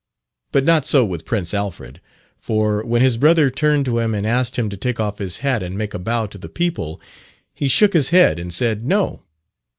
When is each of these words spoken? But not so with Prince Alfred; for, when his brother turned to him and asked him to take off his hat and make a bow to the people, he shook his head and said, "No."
But 0.51 0.65
not 0.65 0.87
so 0.87 1.05
with 1.05 1.25
Prince 1.25 1.53
Alfred; 1.53 2.01
for, 2.35 2.83
when 2.83 3.03
his 3.03 3.17
brother 3.17 3.51
turned 3.51 3.85
to 3.85 3.99
him 3.99 4.15
and 4.15 4.25
asked 4.25 4.55
him 4.55 4.67
to 4.69 4.75
take 4.75 4.99
off 4.99 5.19
his 5.19 5.37
hat 5.45 5.61
and 5.61 5.77
make 5.77 5.93
a 5.93 5.99
bow 5.99 6.25
to 6.25 6.39
the 6.39 6.49
people, 6.49 6.99
he 7.53 7.67
shook 7.67 7.93
his 7.93 8.09
head 8.09 8.39
and 8.39 8.51
said, 8.51 8.83
"No." 8.83 9.21